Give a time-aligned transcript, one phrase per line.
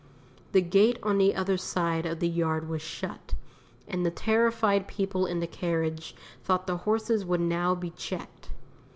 [0.53, 3.35] The gate on the other side of the yard was shut,
[3.87, 8.49] and the terrified people in the carriage thought the horses would now be checked.